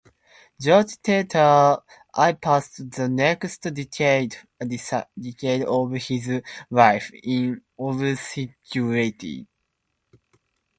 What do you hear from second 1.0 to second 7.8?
Terter I passed the next decade of his life in